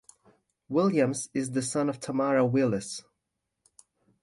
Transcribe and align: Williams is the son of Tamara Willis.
Williams 0.67 1.29
is 1.31 1.51
the 1.51 1.61
son 1.61 1.87
of 1.87 1.99
Tamara 1.99 2.43
Willis. 2.43 3.03